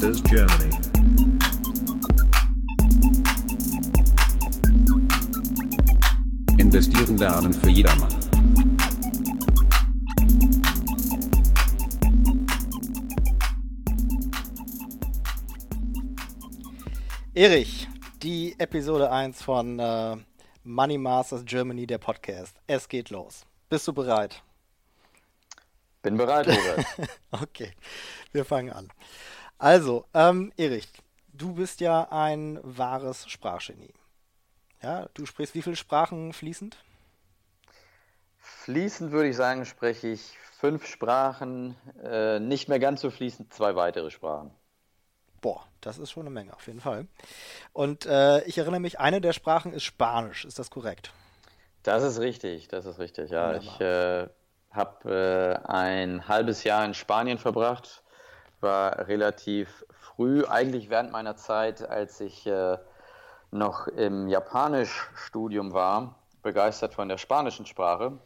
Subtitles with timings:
[0.00, 0.70] Masters Germany.
[6.58, 8.08] Investieren lernen für jedermann.
[17.34, 17.86] Erich,
[18.22, 20.16] die Episode 1 von äh,
[20.64, 22.56] Money Masters Germany, der Podcast.
[22.66, 23.44] Es geht los.
[23.68, 24.42] Bist du bereit?
[26.00, 26.86] Bin bereit, Robert.
[27.42, 27.72] okay,
[28.32, 28.88] wir fangen an.
[29.60, 30.88] Also, ähm, Erich,
[31.34, 33.92] du bist ja ein wahres Sprachgenie.
[34.82, 36.78] Ja, du sprichst wie viele Sprachen fließend?
[38.38, 43.76] Fließend würde ich sagen, spreche ich fünf Sprachen, äh, nicht mehr ganz so fließend zwei
[43.76, 44.50] weitere Sprachen.
[45.42, 47.06] Boah, das ist schon eine Menge, auf jeden Fall.
[47.74, 51.12] Und äh, ich erinnere mich, eine der Sprachen ist Spanisch, ist das korrekt?
[51.82, 53.54] Das ist richtig, das ist richtig, ja.
[53.54, 53.74] Wunderbar.
[53.74, 54.28] Ich äh,
[54.70, 58.02] habe äh, ein halbes Jahr in Spanien verbracht,
[58.62, 62.78] war relativ früh, eigentlich während meiner Zeit, als ich äh,
[63.50, 68.18] noch im Japanischstudium war, begeistert von der spanischen Sprache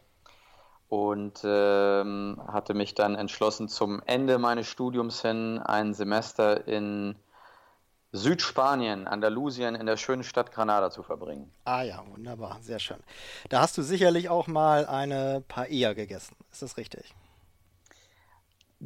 [0.88, 7.16] und ähm, hatte mich dann entschlossen, zum Ende meines Studiums hin ein Semester in
[8.12, 11.52] Südspanien, Andalusien, in der schönen Stadt Granada zu verbringen.
[11.64, 12.98] Ah ja, wunderbar, sehr schön.
[13.48, 17.12] Da hast du sicherlich auch mal eine Paella gegessen, ist das richtig?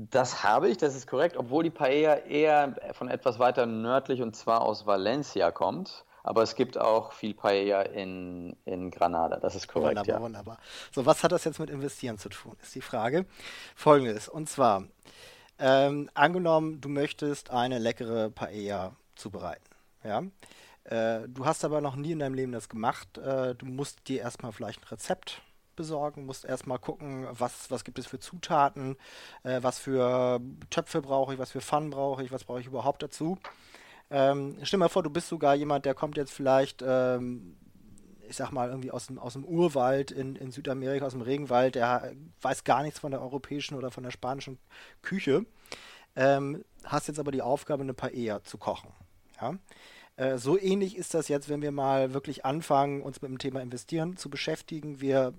[0.00, 4.36] Das habe ich, das ist korrekt, obwohl die Paella eher von etwas weiter nördlich und
[4.36, 6.04] zwar aus Valencia kommt.
[6.22, 9.98] Aber es gibt auch viel Paella in, in Granada, das ist korrekt.
[9.98, 10.22] Wunderbar, ja.
[10.22, 10.58] wunderbar.
[10.92, 13.26] So, was hat das jetzt mit Investieren zu tun, ist die Frage.
[13.74, 14.84] Folgendes, und zwar,
[15.58, 19.64] ähm, angenommen, du möchtest eine leckere Paella zubereiten.
[20.04, 20.22] Ja?
[20.84, 23.18] Äh, du hast aber noch nie in deinem Leben das gemacht.
[23.18, 25.42] Äh, du musst dir erstmal vielleicht ein Rezept
[25.78, 28.96] besorgen, musst erstmal gucken, was, was gibt es für Zutaten,
[29.44, 33.02] äh, was für Töpfe brauche ich, was für Pfannen brauche ich, was brauche ich überhaupt
[33.02, 33.38] dazu.
[34.10, 37.56] Ähm, stell dir mal vor, du bist sogar jemand, der kommt jetzt vielleicht, ähm,
[38.28, 41.74] ich sag mal, irgendwie aus dem, aus dem Urwald in, in Südamerika, aus dem Regenwald,
[41.74, 44.58] der weiß gar nichts von der europäischen oder von der spanischen
[45.00, 45.46] Küche.
[46.16, 48.90] Ähm, hast jetzt aber die Aufgabe, eine Paella zu kochen.
[49.40, 49.54] Ja?
[50.18, 53.62] Äh, so ähnlich ist das jetzt, wenn wir mal wirklich anfangen, uns mit dem Thema
[53.62, 55.00] Investieren zu beschäftigen.
[55.00, 55.32] Wir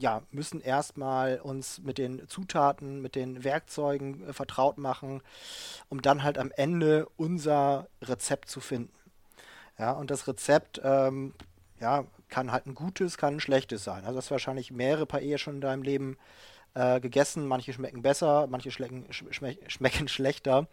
[0.00, 5.22] ja, müssen erstmal uns mit den Zutaten, mit den Werkzeugen äh, vertraut machen,
[5.88, 8.92] um dann halt am Ende unser Rezept zu finden.
[9.78, 11.34] Ja, und das Rezept, ähm,
[11.80, 14.04] ja, kann halt ein gutes, kann ein schlechtes sein.
[14.04, 16.16] Also, du hast wahrscheinlich mehrere Paella schon in deinem Leben
[16.74, 17.46] äh, gegessen.
[17.46, 20.66] Manche schmecken besser, manche schmecken, schme schmecken schlechter.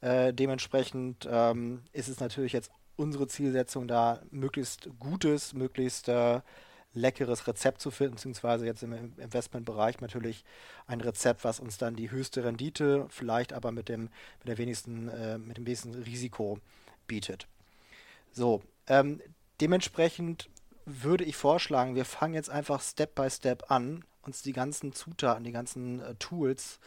[0.00, 6.40] Äh, dementsprechend ähm, ist es natürlich jetzt unsere Zielsetzung, da möglichst gutes, möglichst äh,
[6.94, 10.44] leckeres Rezept zu finden, beziehungsweise jetzt im Investmentbereich natürlich
[10.86, 14.02] ein Rezept, was uns dann die höchste Rendite, vielleicht aber mit dem,
[14.38, 16.58] mit der wenigsten, äh, mit dem wenigsten Risiko
[17.06, 17.46] bietet.
[18.32, 19.20] So, ähm,
[19.60, 20.48] dementsprechend
[20.86, 25.44] würde ich vorschlagen, wir fangen jetzt einfach Step by Step an, uns die ganzen Zutaten,
[25.44, 26.78] die ganzen äh, Tools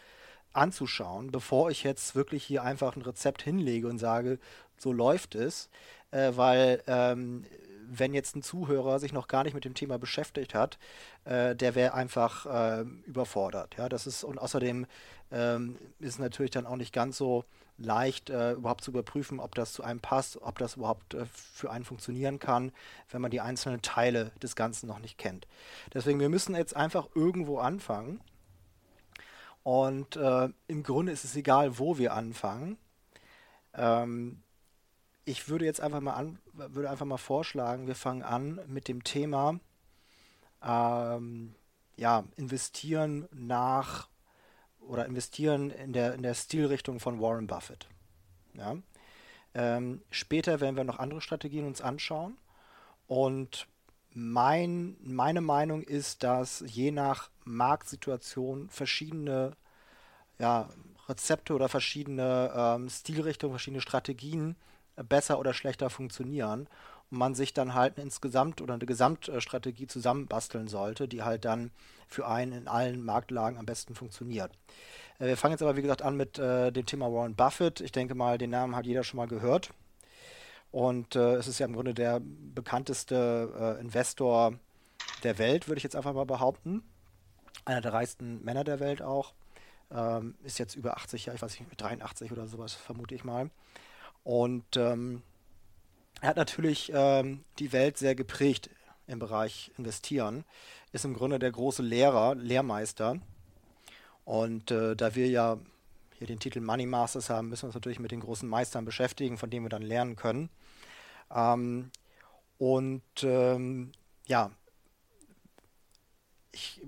[0.53, 4.39] anzuschauen, bevor ich jetzt wirklich hier einfach ein Rezept hinlege und sage,
[4.78, 5.69] so läuft es,
[6.12, 7.45] äh, weil ähm,
[7.90, 10.78] wenn jetzt ein Zuhörer sich noch gar nicht mit dem Thema beschäftigt hat,
[11.25, 13.75] äh, der wäre einfach äh, überfordert.
[13.78, 14.86] Ja, das ist und außerdem
[15.31, 17.46] ähm, ist es natürlich dann auch nicht ganz so
[17.78, 21.70] leicht äh, überhaupt zu überprüfen, ob das zu einem passt, ob das überhaupt äh, für
[21.70, 22.72] einen funktionieren kann,
[23.12, 25.48] wenn man die einzelnen Teile des Ganzen noch nicht kennt.
[25.94, 28.19] Deswegen, wir müssen jetzt einfach irgendwo anfangen.
[29.64, 32.78] Und äh, im Grunde ist es egal, wo wir anfangen.
[33.74, 34.42] Ähm,
[35.27, 39.03] ich würde jetzt einfach mal an, würde einfach mal vorschlagen, wir fangen an mit dem
[39.03, 39.59] Thema
[40.63, 41.53] ähm,
[41.97, 44.07] ja, investieren nach
[44.79, 47.89] oder investieren in der, in der Stilrichtung von Warren Buffett.
[48.53, 48.77] Ja?
[49.53, 52.38] Ähm, später werden wir noch andere Strategien uns anschauen.
[53.07, 53.67] Und
[54.13, 59.57] mein, meine Meinung ist, dass je nach Marktsituation verschiedene
[60.39, 60.69] ja,
[61.09, 64.56] Rezepte oder verschiedene ähm, Stilrichtungen, verschiedene Strategien
[65.03, 66.67] besser oder schlechter funktionieren
[67.11, 71.71] und man sich dann halt insgesamt oder eine Gesamtstrategie zusammenbasteln sollte, die halt dann
[72.07, 74.51] für einen in allen Marktlagen am besten funktioniert.
[75.19, 77.81] Äh, wir fangen jetzt aber, wie gesagt, an mit äh, dem Thema Warren Buffett.
[77.81, 79.71] Ich denke mal, den Namen hat jeder schon mal gehört.
[80.71, 84.53] Und äh, es ist ja im Grunde der bekannteste äh, Investor
[85.23, 86.83] der Welt, würde ich jetzt einfach mal behaupten.
[87.65, 89.33] Einer der reichsten Männer der Welt auch.
[89.89, 93.49] Ähm, ist jetzt über 80 Jahre, ich weiß nicht, 83 oder sowas, vermute ich mal.
[94.27, 95.24] Und ähm,
[96.19, 98.69] er hat natürlich ähm, die Welt sehr geprägt
[99.07, 100.44] im Bereich Investieren,
[100.91, 103.21] ist im Grunde der große Lehrer, Lehrmeister.
[104.25, 105.57] Und äh, da wir ja
[106.18, 109.38] hier den Titel Money Masters haben, müssen wir uns natürlich mit den großen Meistern beschäftigen,
[109.38, 110.50] von denen wir dann lernen können.
[111.33, 111.89] Ähm,
[112.57, 113.94] und ähm,
[114.25, 114.51] ja,
[116.51, 116.81] ich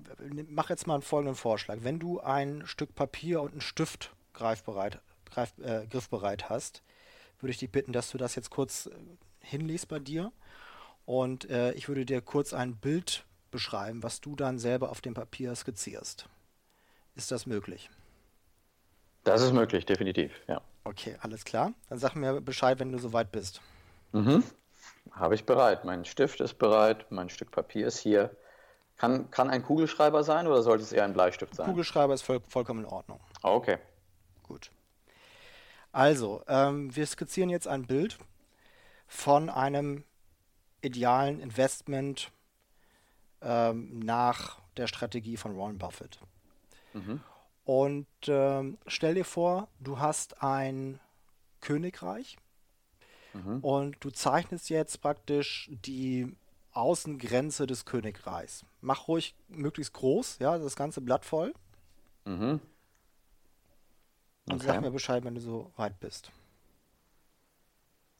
[0.49, 1.77] mache jetzt mal einen folgenden Vorschlag.
[1.83, 6.83] Wenn du ein Stück Papier und einen Stift greifbereit, greif, äh, griffbereit hast,
[7.39, 8.91] würde ich dich bitten, dass du das jetzt kurz äh,
[9.41, 10.31] hinliest bei dir.
[11.05, 15.13] Und äh, ich würde dir kurz ein Bild beschreiben, was du dann selber auf dem
[15.13, 16.27] Papier skizzierst.
[17.15, 17.89] Ist das möglich?
[19.23, 20.61] Das ist möglich, definitiv, ja.
[20.83, 21.73] Okay, alles klar.
[21.89, 23.61] Dann sag mir Bescheid, wenn du soweit bist.
[24.11, 24.43] Mhm.
[25.11, 25.85] Habe ich bereit.
[25.85, 28.35] Mein Stift ist bereit, mein Stück Papier ist hier.
[28.97, 31.67] Kann, kann ein Kugelschreiber sein oder sollte es eher ein Bleistift sein?
[31.67, 33.19] Kugelschreiber ist voll, vollkommen in Ordnung.
[33.41, 33.77] Okay.
[34.43, 34.71] Gut.
[35.91, 38.17] Also, ähm, wir skizzieren jetzt ein Bild
[39.07, 40.03] von einem
[40.81, 42.31] idealen Investment
[43.41, 46.19] ähm, nach der Strategie von Warren Buffett.
[46.93, 47.21] Mhm.
[47.65, 50.99] Und ähm, stell dir vor, du hast ein
[51.61, 52.37] Königreich
[53.33, 53.59] mhm.
[53.59, 56.35] und du zeichnest jetzt praktisch die
[56.71, 58.65] Außengrenze des Königreichs.
[58.81, 61.53] Mach ruhig möglichst groß, ja, das ganze Blatt voll.
[62.25, 62.59] Mhm.
[64.49, 64.53] Okay.
[64.53, 66.31] Und sag mir Bescheid, wenn du so weit bist.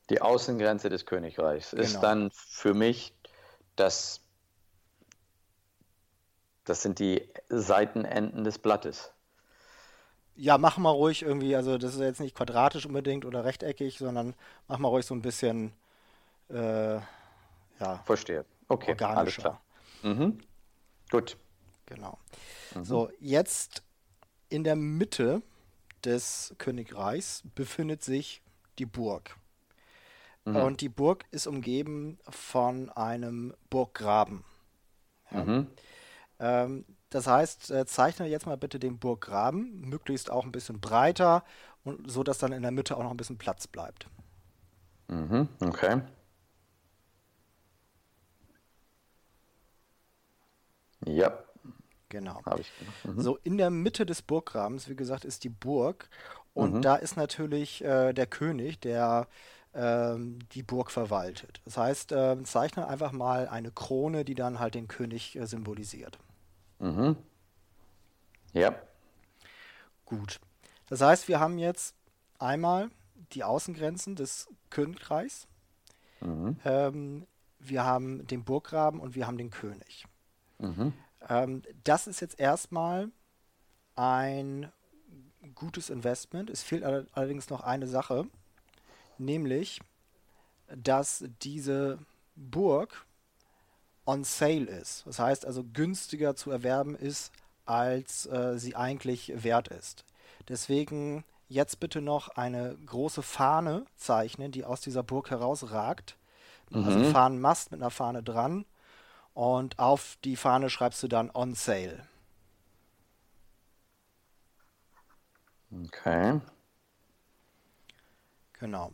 [0.10, 1.84] Die Außengrenze des Königreichs genau.
[1.84, 3.14] ist dann für mich
[3.76, 4.22] das,
[6.66, 9.12] das sind die Seitenenden des Blattes.
[10.36, 14.36] Ja, mach mal ruhig irgendwie, also das ist jetzt nicht quadratisch unbedingt oder rechteckig, sondern
[14.68, 15.74] mach mal ruhig so ein bisschen
[16.50, 16.96] äh,
[17.80, 17.98] ja.
[18.06, 18.46] Verstehe.
[18.68, 19.18] Okay, organischer.
[19.18, 19.62] alles klar.
[20.04, 20.40] Mhm.
[21.10, 21.38] Gut.
[21.86, 22.20] Genau.
[22.76, 22.86] Mhm.
[22.86, 23.84] So, jetzt
[24.50, 25.42] in der Mitte
[26.06, 28.42] des Königreichs befindet sich
[28.78, 29.36] die Burg.
[30.46, 30.56] Mhm.
[30.56, 34.44] Und die Burg ist umgeben von einem Burggraben.
[35.32, 35.44] Ja.
[35.44, 35.68] Mhm.
[36.40, 41.44] Ähm, das heißt, äh, zeichne jetzt mal bitte den Burggraben, möglichst auch ein bisschen breiter,
[41.84, 44.08] und so dass dann in der Mitte auch noch ein bisschen Platz bleibt.
[45.08, 45.50] Mhm.
[45.60, 46.02] Okay.
[51.06, 51.44] Ja.
[52.10, 52.42] Genau.
[53.04, 53.22] Mhm.
[53.22, 56.10] So, in der Mitte des Burggrabens, wie gesagt, ist die Burg.
[56.54, 56.82] Und mhm.
[56.82, 59.28] da ist natürlich äh, der König, der
[59.74, 61.62] ähm, die Burg verwaltet.
[61.66, 66.18] Das heißt, äh, zeichne einfach mal eine Krone, die dann halt den König äh, symbolisiert.
[66.80, 67.16] Mhm.
[68.54, 68.76] Ja.
[70.06, 70.40] Gut.
[70.90, 71.96] Das heißt, wir haben jetzt
[72.40, 72.90] einmal
[73.34, 75.48] die Außengrenzen des Königreichs.
[76.22, 76.58] Mhm.
[76.66, 77.28] Ähm,
[77.60, 80.06] wir haben den Burggraben und wir haben den König.
[80.58, 80.94] Mhm.
[81.28, 83.10] Ähm, das ist jetzt erstmal
[83.96, 84.72] ein
[85.56, 86.50] gutes Investment.
[86.50, 88.28] Es fehlt allerdings noch eine Sache,
[89.18, 89.82] nämlich,
[90.76, 92.00] dass diese
[92.36, 93.06] Burg
[94.06, 95.06] on sale ist.
[95.06, 97.32] Das heißt also günstiger zu erwerben ist,
[97.66, 100.06] als äh, sie eigentlich wert ist.
[100.48, 106.18] Deswegen jetzt bitte noch eine große Fahne zeichnen, die aus dieser Burg herausragt.
[106.72, 106.98] Also mhm.
[106.98, 108.66] Also Fahnenmast mit einer Fahne dran
[109.40, 112.06] und auf die Fahne schreibst du dann on sale.
[115.72, 116.42] Okay.
[118.60, 118.92] Genau.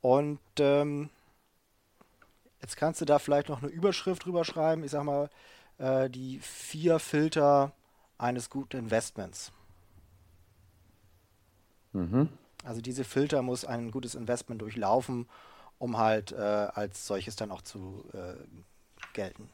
[0.00, 1.10] Und ähm,
[2.60, 4.82] jetzt kannst du da vielleicht noch eine Überschrift drüber schreiben.
[4.82, 5.30] Ich sag mal,
[5.78, 7.70] äh, die vier Filter
[8.18, 9.52] eines guten Investments.
[11.92, 12.30] Mhm.
[12.64, 15.28] Also diese Filter muss ein gutes Investment durchlaufen,
[15.78, 18.34] um halt äh, als solches dann auch zu äh,
[19.12, 19.48] gelten.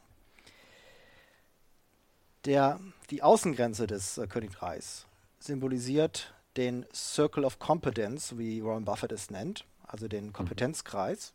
[2.45, 5.05] Der, die Außengrenze des äh, Königreichs
[5.39, 10.33] symbolisiert den Circle of Competence, wie Warren Buffett es nennt, also den mhm.
[10.33, 11.33] Kompetenzkreis.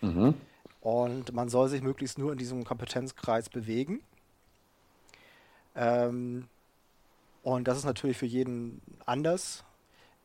[0.00, 0.34] Mhm.
[0.80, 4.02] Und man soll sich möglichst nur in diesem Kompetenzkreis bewegen.
[5.76, 6.48] Ähm,
[7.42, 9.64] und das ist natürlich für jeden anders.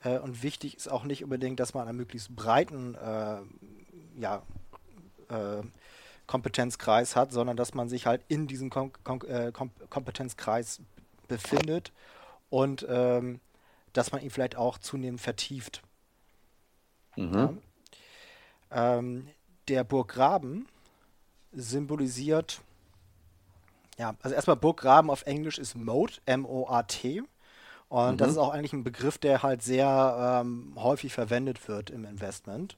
[0.03, 3.37] Äh, und wichtig ist auch nicht unbedingt, dass man einen möglichst breiten äh,
[4.19, 4.43] ja,
[5.29, 5.63] äh,
[6.27, 10.81] Kompetenzkreis hat, sondern dass man sich halt in diesem Kom Kom äh, Kom Kompetenzkreis
[11.27, 11.91] befindet
[12.49, 13.39] und ähm,
[13.93, 15.81] dass man ihn vielleicht auch zunehmend vertieft.
[17.15, 17.61] Mhm.
[18.71, 18.97] Ja.
[18.97, 19.27] Ähm,
[19.67, 20.67] der Burggraben
[21.51, 22.61] symbolisiert,
[23.97, 27.23] ja, also erstmal Burggraben auf Englisch ist Moat, M-O-A-T.
[27.87, 28.17] Und mhm.
[28.17, 32.77] das ist auch eigentlich ein Begriff, der halt sehr ähm, häufig verwendet wird im Investment.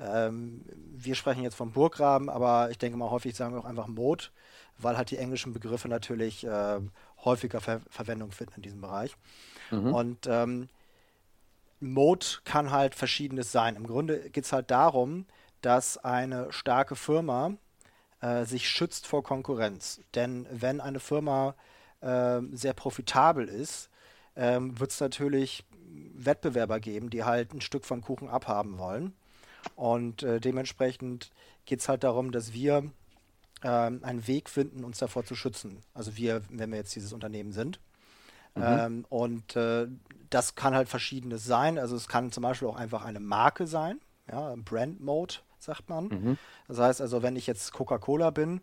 [0.00, 3.86] Ähm, wir sprechen jetzt vom Burggraben, aber ich denke mal, häufig sagen wir auch einfach
[3.86, 4.32] Moat,
[4.78, 6.80] weil halt die englischen Begriffe natürlich äh,
[7.24, 9.14] häufiger Ver Verwendung finden in diesem Bereich.
[9.70, 9.94] Mhm.
[9.94, 10.68] Und ähm,
[11.80, 13.76] Moat kann halt verschiedenes sein.
[13.76, 15.26] Im Grunde geht es halt darum,
[15.60, 17.52] dass eine starke Firma
[18.20, 20.00] äh, sich schützt vor Konkurrenz.
[20.14, 21.54] Denn wenn eine Firma
[22.00, 23.90] äh, sehr profitabel ist,
[24.36, 25.64] ähm, wird es natürlich
[26.14, 29.14] Wettbewerber geben, die halt ein Stück von Kuchen abhaben wollen.
[29.76, 31.30] Und äh, dementsprechend
[31.64, 32.90] geht es halt darum, dass wir
[33.62, 35.82] ähm, einen Weg finden, uns davor zu schützen.
[35.94, 37.80] Also wir, wenn wir jetzt dieses Unternehmen sind.
[38.54, 38.62] Mhm.
[38.64, 39.86] Ähm, und äh,
[40.30, 41.78] das kann halt verschiedenes sein.
[41.78, 44.00] Also es kann zum Beispiel auch einfach eine Marke sein,
[44.30, 46.08] ja, Brand Mode sagt man.
[46.08, 46.38] Mhm.
[46.68, 48.60] Das heißt also, wenn ich jetzt Coca-Cola bin,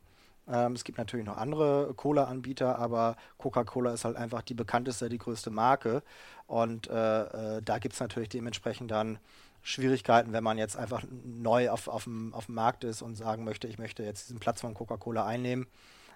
[0.49, 5.17] ähm, es gibt natürlich noch andere Cola-Anbieter, aber Coca-Cola ist halt einfach die bekannteste, die
[5.17, 6.03] größte Marke.
[6.47, 9.19] Und äh, äh, da gibt es natürlich dementsprechend dann
[9.61, 13.43] Schwierigkeiten, wenn man jetzt einfach neu auf, auf, dem, auf dem Markt ist und sagen
[13.43, 15.67] möchte, ich möchte jetzt diesen Platz von Coca-Cola einnehmen,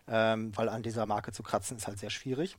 [0.08, 2.58] ähm, weil an dieser Marke zu kratzen ist halt sehr schwierig.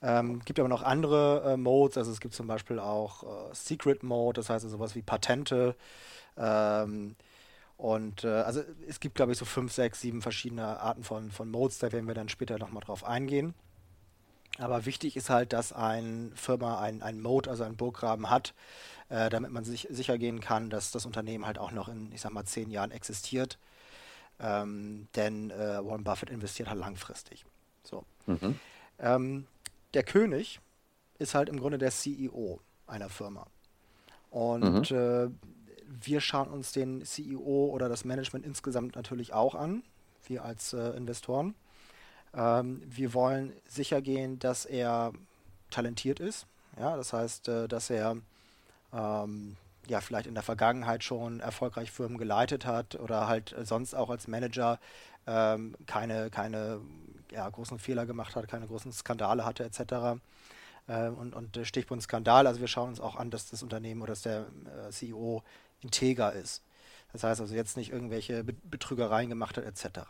[0.00, 4.02] Ähm, gibt aber noch andere äh, Modes, also es gibt zum Beispiel auch äh, Secret
[4.02, 5.76] Mode, das heißt also sowas wie Patente.
[6.36, 7.16] Ähm,
[7.76, 11.50] und äh, also es gibt, glaube ich, so fünf, sechs, sieben verschiedene Arten von, von
[11.50, 13.54] Modes, da werden wir dann später nochmal drauf eingehen.
[14.58, 18.54] Aber wichtig ist halt, dass eine Firma ein, ein Mode, also ein Burggraben hat,
[19.08, 22.20] äh, damit man sich sicher gehen kann, dass das Unternehmen halt auch noch in, ich
[22.20, 23.58] sag mal, zehn Jahren existiert.
[24.38, 27.44] Ähm, denn äh, Warren Buffett investiert halt langfristig.
[27.82, 28.04] So.
[28.26, 28.58] Mhm.
[29.00, 29.46] Ähm,
[29.94, 30.60] der König
[31.18, 33.46] ist halt im Grunde der CEO einer Firma.
[34.30, 34.96] Und mhm.
[34.96, 35.30] äh,
[35.86, 39.82] wir schauen uns den CEO oder das Management insgesamt natürlich auch an,
[40.26, 41.54] wir als äh, Investoren.
[42.34, 45.12] Ähm, wir wollen sicher gehen, dass er
[45.70, 46.46] talentiert ist.
[46.78, 48.16] Ja, das heißt, äh, dass er
[48.92, 54.10] ähm, ja vielleicht in der Vergangenheit schon erfolgreich Firmen geleitet hat oder halt sonst auch
[54.10, 54.78] als Manager
[55.26, 56.80] ähm, keine, keine
[57.30, 60.20] ja, großen Fehler gemacht hat, keine großen Skandale hatte etc.
[60.86, 64.12] Äh, und, und Stichpunkt Skandal, also wir schauen uns auch an, dass das Unternehmen oder
[64.12, 64.46] dass der
[64.86, 65.42] äh, CEO
[65.84, 66.62] integer ist.
[67.12, 70.00] Das heißt also jetzt nicht irgendwelche Betrügereien gemacht hat etc.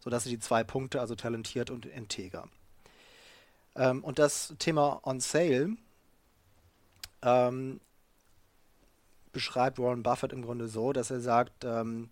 [0.00, 2.48] So, das sind die zwei Punkte, also talentiert und integer.
[3.76, 5.76] Ähm, und das Thema On Sale
[7.22, 7.80] ähm,
[9.32, 12.08] beschreibt Warren Buffett im Grunde so, dass er sagt, ähm,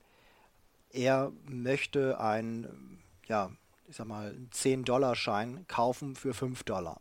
[0.93, 3.51] er möchte ein, ja,
[3.89, 7.01] ich sag mal, 10-Dollar-Schein kaufen für 5 Dollar.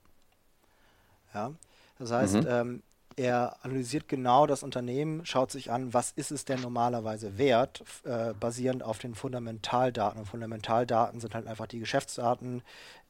[1.33, 1.51] Ja,
[1.99, 2.81] das heißt, mhm.
[3.15, 8.33] Er analysiert genau das Unternehmen, schaut sich an, was ist es denn normalerweise wert, äh,
[8.33, 10.19] basierend auf den Fundamentaldaten.
[10.19, 12.61] Und Fundamentaldaten sind halt einfach die Geschäftsdaten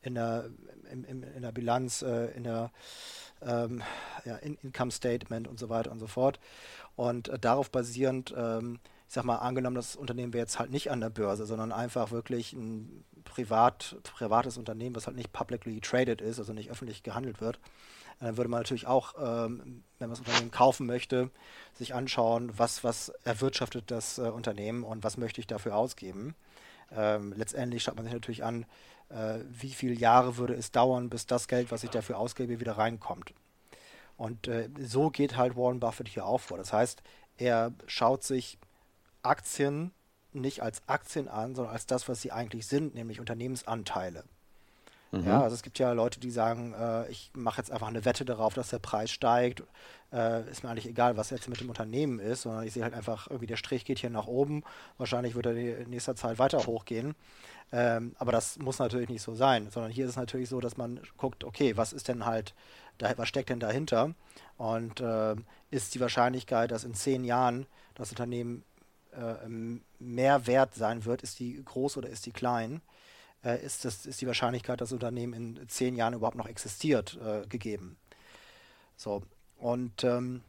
[0.01, 0.45] in der,
[0.91, 2.71] in, in, in der Bilanz, äh, in der
[3.41, 3.81] ähm,
[4.25, 6.39] ja, in Income Statement und so weiter und so fort.
[6.95, 10.91] Und äh, darauf basierend, ähm, ich sag mal, angenommen, das Unternehmen wäre jetzt halt nicht
[10.91, 16.21] an der Börse, sondern einfach wirklich ein privat, privates Unternehmen, was halt nicht publicly traded
[16.21, 17.59] ist, also nicht öffentlich gehandelt wird,
[18.19, 21.29] dann würde man natürlich auch, ähm, wenn man das Unternehmen kaufen möchte,
[21.73, 26.35] sich anschauen, was, was erwirtschaftet das äh, Unternehmen und was möchte ich dafür ausgeben.
[26.91, 28.65] Ähm, letztendlich schaut man sich natürlich an,
[29.09, 32.77] äh, wie viele Jahre würde es dauern, bis das Geld, was ich dafür ausgebe, wieder
[32.77, 33.33] reinkommt.
[34.17, 36.57] Und äh, so geht halt Warren Buffett hier auch vor.
[36.57, 37.03] Das heißt,
[37.37, 38.57] er schaut sich
[39.21, 39.91] Aktien
[40.31, 44.23] nicht als Aktien an, sondern als das, was sie eigentlich sind, nämlich Unternehmensanteile.
[45.15, 45.27] Mhm.
[45.27, 48.25] Ja, also es gibt ja Leute, die sagen, äh, ich mache jetzt einfach eine Wette
[48.25, 49.63] darauf, dass der Preis steigt.
[50.11, 52.93] Äh, ist mir eigentlich egal, was jetzt mit dem Unternehmen ist, sondern ich sehe halt
[52.93, 54.63] einfach, irgendwie der Strich geht hier nach oben.
[54.97, 57.15] Wahrscheinlich wird er in nächster Zeit weiter hochgehen.
[57.71, 60.77] Ähm, aber das muss natürlich nicht so sein, sondern hier ist es natürlich so, dass
[60.77, 62.53] man guckt, okay, was ist denn halt,
[62.97, 64.13] da, was steckt denn dahinter?
[64.57, 65.35] Und äh,
[65.71, 68.63] ist die Wahrscheinlichkeit, dass in zehn Jahren das Unternehmen
[69.13, 69.47] äh,
[69.99, 72.81] mehr wert sein wird, ist die groß oder ist die klein?
[73.45, 77.17] Äh, ist, das, ist die Wahrscheinlichkeit, dass das Unternehmen in zehn Jahren überhaupt noch existiert,
[77.23, 77.97] äh, gegeben.
[78.97, 79.21] So,
[79.57, 80.41] und ähm,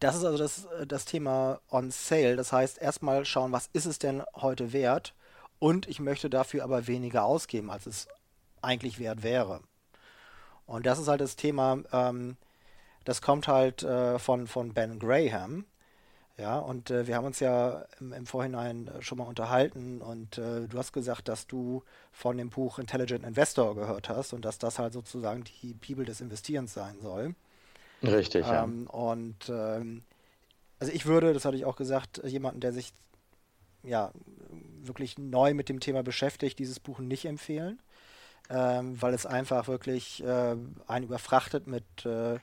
[0.00, 2.36] das ist also das, äh, das Thema on sale.
[2.36, 5.14] Das heißt, erstmal schauen, was ist es denn heute wert
[5.58, 8.08] und ich möchte dafür aber weniger ausgeben, als es
[8.62, 9.60] eigentlich wert wäre.
[10.66, 12.36] Und das ist halt das Thema, ähm,
[13.04, 15.64] das kommt halt äh, von, von Ben Graham.
[16.42, 20.38] Ja, und äh, wir haben uns ja im, im, Vorhinein äh, schon mal unterhalten und
[20.38, 24.58] äh, du hast gesagt, dass du von dem Buch Intelligent Investor gehört hast und dass
[24.58, 27.36] das halt sozusagen die Bibel des Investierens sein soll.
[28.02, 28.92] Richtig, ähm, ja.
[28.92, 30.02] Und ähm,
[30.80, 32.92] also ich würde, das hatte ich auch gesagt, jemanden, der sich
[33.84, 34.10] ja
[34.82, 37.78] wirklich neu mit dem Thema beschäftigt, dieses Buch nicht empfehlen,
[38.50, 40.56] ähm, weil es einfach wirklich äh,
[40.88, 42.40] einen überfrachtet mit äh,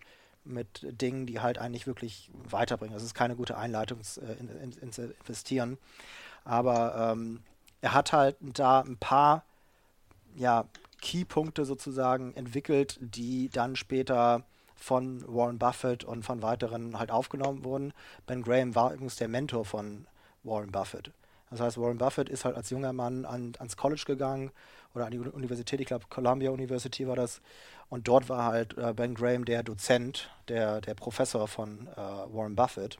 [0.49, 2.93] mit Dingen, die halt eigentlich wirklich weiterbringen.
[2.93, 5.77] Das ist keine gute Einleitung äh, ins in, in Investieren.
[6.43, 7.41] Aber ähm,
[7.81, 9.43] er hat halt da ein paar
[10.35, 10.65] ja,
[11.01, 14.43] Keypunkte sozusagen entwickelt, die dann später
[14.75, 17.93] von Warren Buffett und von weiteren halt aufgenommen wurden.
[18.25, 20.07] Ben Graham war übrigens der Mentor von
[20.43, 21.11] Warren Buffett.
[21.49, 24.51] Das heißt, Warren Buffett ist halt als junger Mann an, ans College gegangen
[24.95, 27.41] oder an die Universität, ich glaube Columbia University war das.
[27.89, 32.55] Und dort war halt äh, Ben Graham der Dozent, der, der Professor von äh, Warren
[32.55, 32.99] Buffett.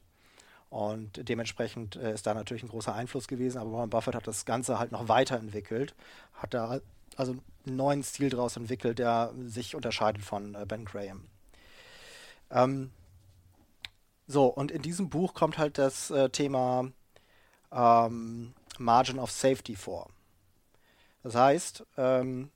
[0.70, 3.60] Und dementsprechend äh, ist da natürlich ein großer Einfluss gewesen.
[3.60, 5.96] Aber Warren Buffett hat das Ganze halt noch weiterentwickelt,
[6.34, 6.80] hat da
[7.16, 7.34] also
[7.66, 11.28] einen neuen Stil daraus entwickelt, der sich unterscheidet von äh, Ben Graham.
[12.52, 12.92] Ähm,
[14.28, 16.92] so, und in diesem Buch kommt halt das äh, Thema
[17.72, 20.08] ähm, Margin of Safety vor.
[21.24, 22.52] Das heißt, ähm,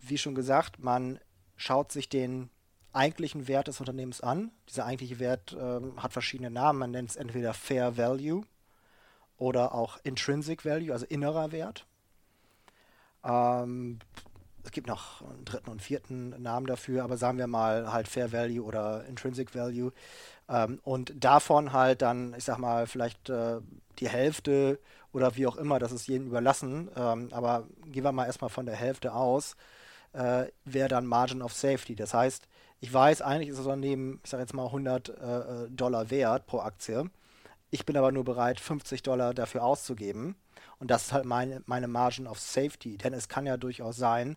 [0.00, 1.18] wie schon gesagt, man
[1.56, 2.50] schaut sich den
[2.92, 4.52] eigentlichen Wert des Unternehmens an.
[4.68, 6.78] Dieser eigentliche Wert ähm, hat verschiedene Namen.
[6.78, 8.44] Man nennt es entweder Fair Value
[9.36, 11.86] oder auch Intrinsic Value, also innerer Wert.
[13.24, 13.98] Ähm,
[14.64, 18.32] es gibt noch einen dritten und vierten Namen dafür, aber sagen wir mal halt Fair
[18.32, 19.92] Value oder Intrinsic Value.
[20.48, 23.60] Ähm, und davon halt dann, ich sag mal, vielleicht äh,
[23.98, 24.78] die Hälfte
[25.12, 26.90] oder wie auch immer, das ist jedem überlassen.
[26.96, 29.54] Ähm, aber gehen wir mal erstmal von der Hälfte aus,
[30.12, 31.94] äh, wäre dann Margin of Safety.
[31.94, 32.48] Das heißt,
[32.80, 36.60] ich weiß, eigentlich ist das Unternehmen, ich sage jetzt mal 100 äh, Dollar wert pro
[36.60, 37.10] Aktie.
[37.70, 40.36] Ich bin aber nur bereit, 50 Dollar dafür auszugeben.
[40.78, 42.96] Und das ist halt meine, meine Margin of Safety.
[42.96, 44.36] Denn es kann ja durchaus sein,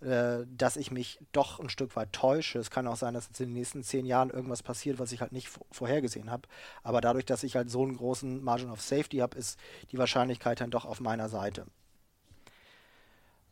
[0.00, 2.60] äh, dass ich mich doch ein Stück weit täusche.
[2.60, 5.20] Es kann auch sein, dass jetzt in den nächsten zehn Jahren irgendwas passiert, was ich
[5.20, 6.48] halt nicht vorhergesehen habe.
[6.84, 9.58] Aber dadurch, dass ich halt so einen großen Margin of Safety habe, ist
[9.90, 11.66] die Wahrscheinlichkeit dann doch auf meiner Seite.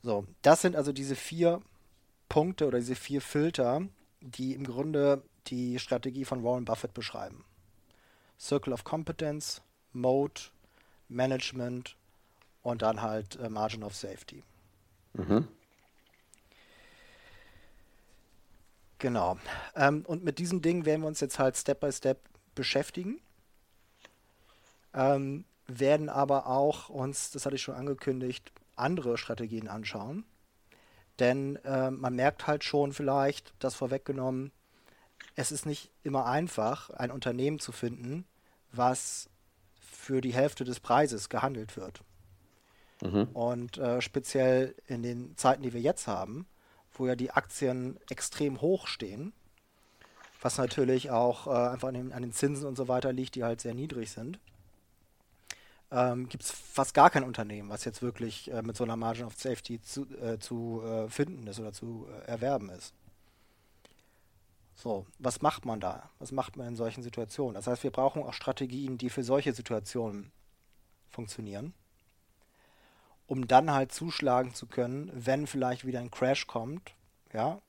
[0.02, 1.60] So, das sind also diese vier
[2.28, 3.82] Punkte oder diese vier Filter,
[4.20, 7.44] die im Grunde die Strategie von Warren Buffett beschreiben.
[8.38, 10.42] Circle of Competence, Mode,
[11.08, 11.96] Management
[12.66, 14.42] und dann halt äh, Margin of Safety.
[15.12, 15.46] Mhm.
[18.98, 19.38] Genau.
[19.76, 22.18] Ähm, und mit diesen Dingen werden wir uns jetzt halt Step by Step
[22.56, 23.20] beschäftigen.
[24.94, 30.24] Ähm, werden aber auch uns, das hatte ich schon angekündigt, andere Strategien anschauen.
[31.20, 34.50] Denn äh, man merkt halt schon vielleicht, das vorweggenommen,
[35.36, 38.26] es ist nicht immer einfach, ein Unternehmen zu finden,
[38.72, 39.28] was
[39.80, 42.02] für die Hälfte des Preises gehandelt wird.
[43.02, 43.24] Mhm.
[43.34, 46.46] Und äh, speziell in den Zeiten, die wir jetzt haben,
[46.94, 49.32] wo ja die Aktien extrem hoch stehen,
[50.40, 53.44] was natürlich auch äh, einfach an den, an den, Zinsen und so weiter liegt, die
[53.44, 54.38] halt sehr niedrig sind,
[55.90, 59.26] ähm, gibt es fast gar kein Unternehmen, was jetzt wirklich äh, mit so einer Margin
[59.26, 62.94] of Safety zu, äh, zu äh, finden ist oder zu äh, erwerben ist.
[64.74, 66.10] So, was macht man da?
[66.18, 67.54] Was macht man in solchen Situationen?
[67.54, 70.32] Das heißt, wir brauchen auch Strategien, die für solche Situationen
[71.08, 71.72] funktionieren
[73.26, 76.94] um dann halt zuschlagen zu können, wenn vielleicht wieder ein Crash kommt,
[77.32, 77.60] ja,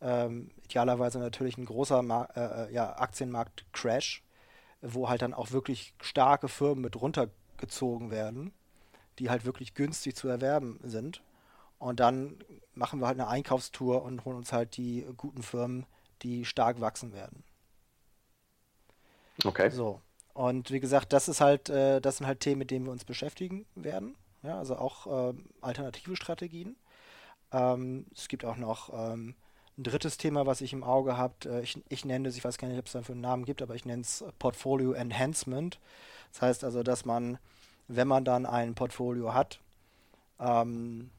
[0.00, 4.22] ähm, idealerweise natürlich ein großer Mar äh, äh, ja, Aktienmarkt-Crash,
[4.80, 8.52] wo halt dann auch wirklich starke Firmen mit runtergezogen werden,
[9.18, 11.22] die halt wirklich günstig zu erwerben sind.
[11.78, 12.38] Und dann
[12.74, 15.86] machen wir halt eine Einkaufstour und holen uns halt die guten Firmen,
[16.22, 17.44] die stark wachsen werden.
[19.44, 19.70] Okay.
[19.70, 20.00] So.
[20.34, 23.04] Und wie gesagt, das ist halt, äh, das sind halt Themen, mit denen wir uns
[23.04, 24.16] beschäftigen werden.
[24.42, 26.76] Ja, also auch äh, alternative Strategien.
[27.52, 29.34] Ähm, es gibt auch noch ähm,
[29.76, 31.34] ein drittes Thema, was ich im Auge habe.
[31.46, 33.62] Äh, ich, ich nenne es, ich weiß gar nicht, ob es dafür einen Namen gibt,
[33.62, 35.78] aber ich nenne es Portfolio Enhancement.
[36.32, 37.38] Das heißt also, dass man,
[37.88, 39.60] wenn man dann ein Portfolio hat,
[40.38, 41.10] ähm,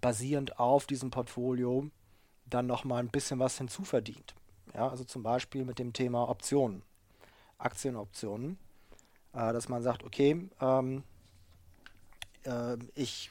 [0.00, 1.90] basierend auf diesem Portfolio
[2.46, 4.34] dann nochmal ein bisschen was hinzuverdient.
[4.74, 6.82] Ja, also zum Beispiel mit dem Thema Optionen,
[7.58, 8.58] Aktienoptionen,
[9.32, 11.02] äh, dass man sagt, okay, ähm,
[12.44, 13.30] äh, ich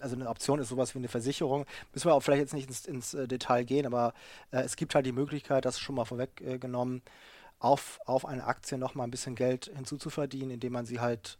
[0.00, 1.66] also eine Option ist sowas wie eine Versicherung.
[1.92, 4.14] Müssen wir auch vielleicht jetzt nicht ins, ins äh, Detail gehen, aber
[4.52, 7.10] äh, es gibt halt die Möglichkeit, das schon mal vorweggenommen, äh,
[7.58, 11.38] auf, auf eine Aktie nochmal ein bisschen Geld hinzuzuverdienen, indem man sie halt,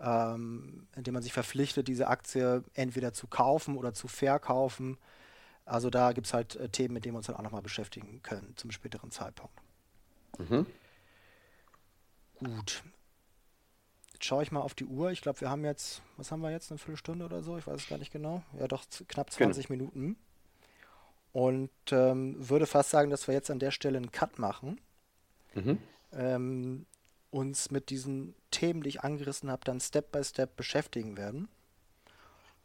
[0.00, 4.98] ähm, indem man sich verpflichtet, diese Aktie entweder zu kaufen oder zu verkaufen.
[5.64, 8.22] Also da gibt es halt äh, Themen, mit denen wir uns dann auch nochmal beschäftigen
[8.22, 9.54] können zum späteren Zeitpunkt.
[10.38, 10.66] Mhm.
[12.38, 12.82] Gut.
[14.18, 15.12] Jetzt schaue ich mal auf die Uhr.
[15.12, 17.56] Ich glaube, wir haben jetzt, was haben wir jetzt, eine Viertelstunde oder so?
[17.56, 18.42] Ich weiß es gar nicht genau.
[18.58, 19.84] Ja, doch knapp 20 genau.
[19.84, 20.16] Minuten.
[21.32, 24.80] Und ähm, würde fast sagen, dass wir jetzt an der Stelle einen Cut machen.
[25.54, 25.78] Mhm.
[26.12, 26.86] Ähm,
[27.30, 31.46] uns mit diesen Themen, die ich angerissen habe, dann Step by Step beschäftigen werden.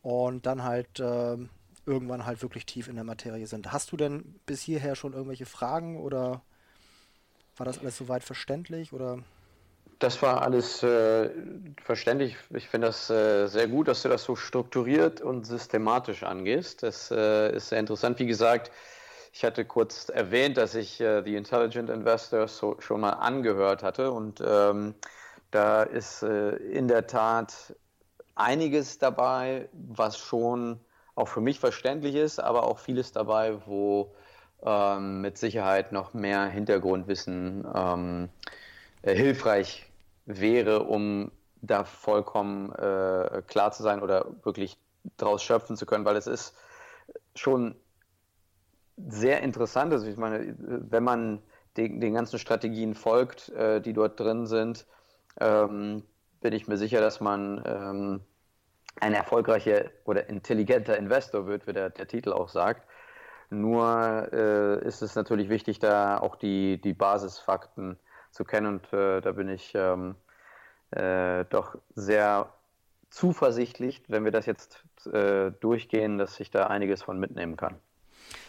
[0.01, 1.37] Und dann halt äh,
[1.85, 3.71] irgendwann halt wirklich tief in der Materie sind.
[3.71, 6.41] Hast du denn bis hierher schon irgendwelche Fragen oder
[7.57, 9.19] war das alles soweit verständlich oder?
[10.03, 11.29] Das war alles äh,
[11.81, 12.35] verständlich.
[12.53, 16.83] Ich finde das äh, sehr gut, dass du das so strukturiert und systematisch angehst.
[16.83, 18.19] Das äh, ist sehr interessant.
[18.19, 18.71] Wie gesagt,
[19.31, 24.11] ich hatte kurz erwähnt, dass ich äh, The Intelligent Investor so, schon mal angehört hatte
[24.11, 24.95] und ähm,
[25.51, 27.75] Da ist äh, in der Tat
[28.35, 30.81] einiges dabei, was schon
[31.15, 34.15] auch für mich verständlich ist, aber auch vieles dabei, wo
[34.63, 38.29] ähm, mit Sicherheit noch mehr Hintergrundwissen ähm,
[39.03, 39.87] äh, hilfreich
[40.25, 41.31] wäre, um
[41.61, 44.77] da vollkommen äh, klar zu sein oder wirklich
[45.17, 46.55] daraus schöpfen zu können, weil es ist
[47.35, 47.75] schon
[48.97, 49.91] sehr interessant.
[49.93, 51.41] Also ich meine, wenn man
[51.77, 54.85] den, den ganzen Strategien folgt, äh, die dort drin sind,
[55.39, 56.03] ähm,
[56.41, 58.21] bin ich mir sicher, dass man ähm,
[58.99, 62.87] ein erfolgreicher oder intelligenter Investor wird, wie der, der Titel auch sagt.
[63.49, 67.97] Nur äh, ist es natürlich wichtig, da auch die, die Basisfakten
[68.33, 70.15] zu kennen und äh, da bin ich ähm,
[70.91, 72.51] äh, doch sehr
[73.09, 77.75] zuversichtlich, wenn wir das jetzt äh, durchgehen, dass ich da einiges von mitnehmen kann.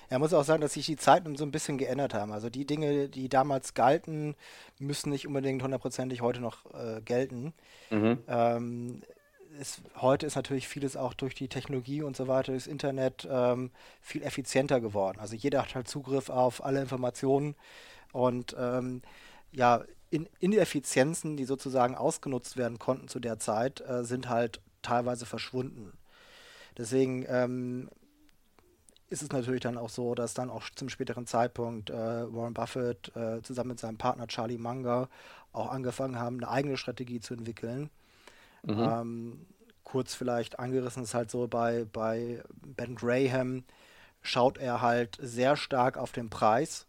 [0.08, 2.32] Er muss auch sagen, dass sich die Zeiten so ein bisschen geändert haben.
[2.32, 4.36] Also die Dinge, die damals galten,
[4.78, 7.52] müssen nicht unbedingt hundertprozentig heute noch äh, gelten.
[7.90, 8.18] Mhm.
[8.28, 9.02] Ähm,
[9.60, 13.70] ist, heute ist natürlich vieles auch durch die Technologie und so weiter, das Internet ähm,
[14.00, 15.18] viel effizienter geworden.
[15.20, 17.54] Also jeder hat halt Zugriff auf alle Informationen
[18.12, 19.02] und ähm,
[19.54, 25.26] ja, in, Ineffizienzen, die sozusagen ausgenutzt werden konnten zu der Zeit, äh, sind halt teilweise
[25.26, 25.92] verschwunden.
[26.76, 27.88] Deswegen ähm,
[29.08, 33.14] ist es natürlich dann auch so, dass dann auch zum späteren Zeitpunkt äh, Warren Buffett
[33.16, 35.08] äh, zusammen mit seinem Partner Charlie Munger
[35.52, 37.90] auch angefangen haben, eine eigene Strategie zu entwickeln.
[38.62, 38.78] Mhm.
[38.78, 39.46] Ähm,
[39.84, 43.64] kurz vielleicht angerissen ist halt so, bei, bei Ben Graham
[44.22, 46.86] schaut er halt sehr stark auf den Preis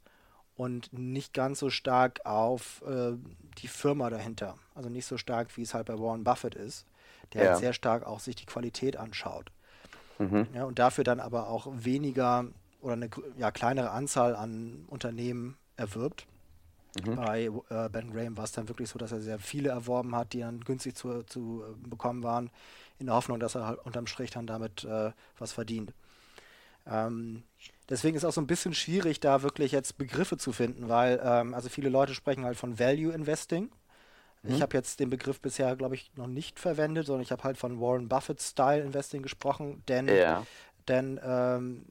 [0.56, 3.14] und nicht ganz so stark auf äh,
[3.58, 4.56] die Firma dahinter.
[4.74, 6.86] Also nicht so stark, wie es halt bei Warren Buffett ist,
[7.34, 7.50] der ja.
[7.52, 9.52] halt sehr stark auch sich die Qualität anschaut.
[10.18, 10.48] Mhm.
[10.54, 12.46] Ja, und dafür dann aber auch weniger
[12.82, 16.28] oder eine ja, kleinere Anzahl an Unternehmen erwirbt.
[17.04, 17.16] Mhm.
[17.16, 20.32] Bei äh, Ben Graham war es dann wirklich so, dass er sehr viele erworben hat,
[20.32, 22.50] die dann günstig zu, zu äh, bekommen waren,
[23.00, 25.94] in der Hoffnung, dass er halt unterm Strich dann damit äh, was verdient.
[26.88, 27.44] Ähm,
[27.90, 31.54] deswegen ist auch so ein bisschen schwierig, da wirklich jetzt Begriffe zu finden, weil ähm,
[31.54, 33.72] also viele Leute sprechen halt von Value Investing.
[34.44, 34.56] Mhm.
[34.56, 37.58] Ich habe jetzt den Begriff bisher, glaube ich, noch nicht verwendet, sondern ich habe halt
[37.58, 40.46] von Warren Buffett Style Investing gesprochen, denn, ja.
[40.88, 41.86] denn ähm,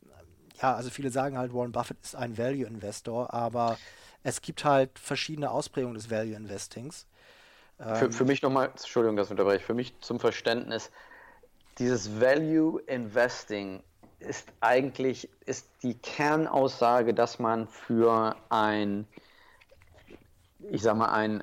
[0.61, 3.79] ja, also viele sagen halt, Warren Buffett ist ein Value Investor, aber
[4.23, 7.07] es gibt halt verschiedene Ausprägungen des Value Investings.
[7.77, 10.93] Für, für mich nochmal, Entschuldigung, dass ich unterbreche, für mich zum Verständnis,
[11.79, 13.83] dieses Value Investing
[14.19, 19.07] ist eigentlich ist die Kernaussage, dass man für ein,
[20.71, 21.43] ich sag mal, ein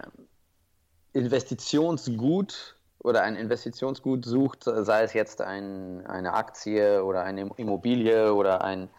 [1.13, 8.63] Investitionsgut oder ein Investitionsgut sucht, sei es jetzt ein, eine Aktie oder eine Immobilie oder
[8.63, 8.89] ein,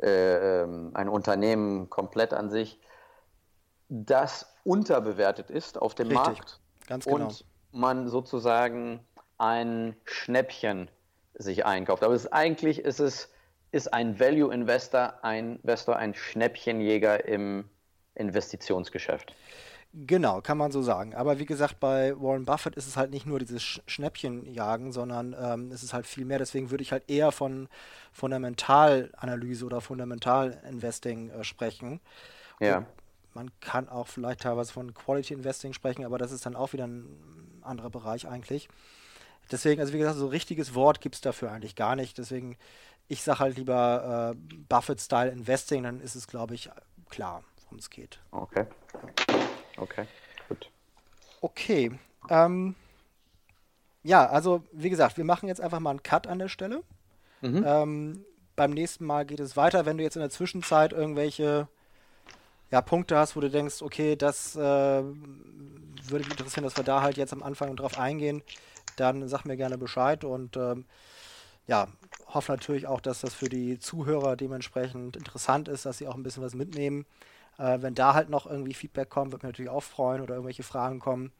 [0.00, 2.80] äh, ähm, ein Unternehmen komplett an sich,
[3.88, 7.16] das unterbewertet ist auf dem Richtig, Markt ganz genau.
[7.26, 9.00] und man sozusagen
[9.38, 10.90] ein Schnäppchen
[11.42, 12.02] sich einkauft.
[12.02, 13.30] Aber es ist, eigentlich ist es
[13.72, 17.68] ist ein Value Investor ein Investor ein Schnäppchenjäger im
[18.14, 19.34] Investitionsgeschäft.
[19.92, 21.14] Genau, kann man so sagen.
[21.16, 25.72] Aber wie gesagt, bei Warren Buffett ist es halt nicht nur dieses Schnäppchenjagen, sondern ähm,
[25.72, 26.38] es ist halt viel mehr.
[26.38, 27.68] Deswegen würde ich halt eher von
[28.12, 32.00] Fundamentalanalyse oder Fundamental-Investing äh, sprechen.
[32.60, 32.78] Ja.
[32.78, 32.86] Und
[33.34, 36.86] man kann auch vielleicht teilweise von Quality Investing sprechen, aber das ist dann auch wieder
[36.86, 37.08] ein
[37.62, 38.68] anderer Bereich eigentlich.
[39.50, 42.18] Deswegen, also wie gesagt, so ein richtiges Wort gibt es dafür eigentlich gar nicht.
[42.18, 42.56] Deswegen,
[43.08, 46.70] ich sage halt lieber äh, Buffett-Style Investing, dann ist es, glaube ich,
[47.08, 48.20] klar, worum es geht.
[48.30, 48.66] Okay.
[49.76, 50.06] Okay,
[50.48, 50.70] gut.
[51.40, 51.98] Okay.
[52.28, 52.74] Ähm,
[54.02, 56.82] ja, also wie gesagt, wir machen jetzt einfach mal einen Cut an der Stelle.
[57.40, 57.64] Mhm.
[57.66, 58.24] Ähm,
[58.56, 59.86] beim nächsten Mal geht es weiter.
[59.86, 61.68] Wenn du jetzt in der Zwischenzeit irgendwelche
[62.70, 67.02] ja, Punkte hast, wo du denkst, okay, das äh, würde mich interessieren, dass wir da
[67.02, 68.42] halt jetzt am Anfang drauf eingehen,
[68.96, 70.84] dann sag mir gerne Bescheid und ähm,
[71.66, 71.88] ja,
[72.26, 76.22] hoffe natürlich auch, dass das für die Zuhörer dementsprechend interessant ist, dass sie auch ein
[76.22, 77.06] bisschen was mitnehmen.
[77.58, 80.62] Äh, wenn da halt noch irgendwie Feedback kommt, würde mich natürlich auch freuen oder irgendwelche
[80.62, 81.32] Fragen kommen.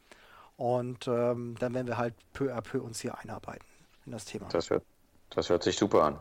[0.57, 3.67] Und ähm, dann werden wir halt peu à peu uns hier einarbeiten
[4.05, 4.49] in das Thema.
[4.51, 4.85] Das hört,
[5.31, 6.19] das hört sich super an.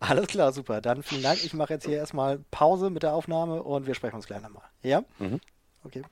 [0.00, 0.80] Alles klar, super.
[0.80, 1.44] Dann vielen Dank.
[1.44, 4.62] Ich mache jetzt hier erstmal Pause mit der Aufnahme und wir sprechen uns gleich nochmal.
[4.82, 5.02] Ja?
[5.18, 5.40] Mhm.
[5.84, 6.02] Okay.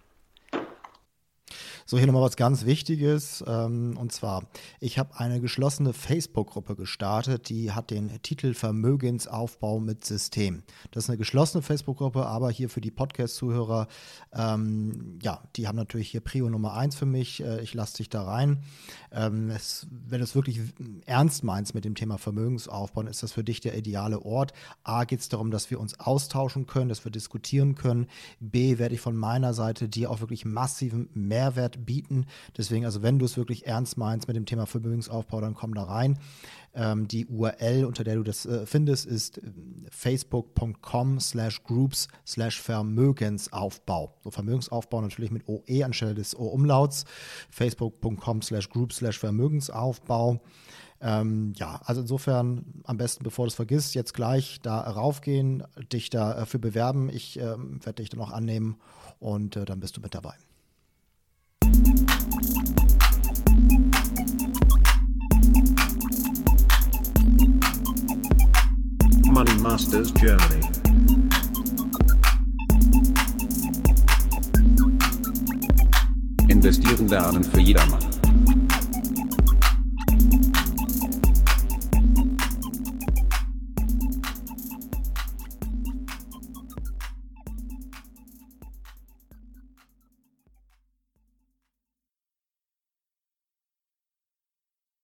[1.88, 3.44] So, hier nochmal was ganz Wichtiges.
[3.46, 4.42] Ähm, und zwar,
[4.80, 10.64] ich habe eine geschlossene Facebook-Gruppe gestartet, die hat den Titel Vermögensaufbau mit System.
[10.90, 13.86] Das ist eine geschlossene Facebook-Gruppe, aber hier für die Podcast-Zuhörer,
[14.32, 17.40] ähm, ja, die haben natürlich hier Prio Nummer eins für mich.
[17.44, 18.64] Äh, ich lasse dich da rein.
[19.12, 20.60] Ähm, es, wenn du es wirklich
[21.06, 24.52] ernst meinst mit dem Thema Vermögensaufbau, ist das für dich der ideale Ort.
[24.82, 28.08] A, geht es darum, dass wir uns austauschen können, dass wir diskutieren können.
[28.40, 32.26] B, werde ich von meiner Seite dir auch wirklich massiven Mehrwert Bieten.
[32.56, 35.84] Deswegen, also wenn du es wirklich ernst meinst mit dem Thema Vermögensaufbau, dann komm da
[35.84, 36.18] rein.
[36.74, 39.42] Ähm, die URL, unter der du das äh, findest, ist äh,
[39.90, 44.14] facebook.com slash groups slash Vermögensaufbau.
[44.22, 47.04] So Vermögensaufbau natürlich mit OE anstelle des O-Umlauts.
[47.50, 50.40] facebook.com slash groups slash Vermögensaufbau.
[51.00, 55.62] Ähm, ja, also insofern am besten, bevor du es vergisst, jetzt gleich da raufgehen,
[55.92, 57.10] dich dafür bewerben.
[57.10, 58.76] Ich ähm, werde dich dann auch annehmen
[59.18, 60.34] und äh, dann bist du mit dabei.
[69.30, 70.60] Money Masters Germany.
[76.48, 78.05] Investieren lernen für jedermann.